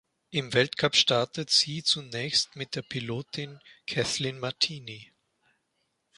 [0.31, 5.11] Im Weltcup startete sie zunächst mit der Pilotin Cathleen Martini.